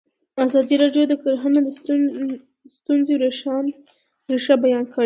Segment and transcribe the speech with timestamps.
[0.45, 1.69] ازادي راډیو د کرهنه د
[2.77, 3.13] ستونزو
[4.31, 4.99] رېښه بیان کړې.